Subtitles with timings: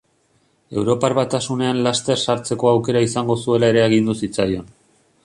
[0.83, 4.69] Europar Batasunean laster sartzeko aukera izango zuela ere agindu zitzaion.